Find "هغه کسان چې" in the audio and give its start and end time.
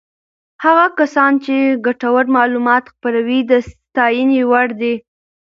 0.63-1.55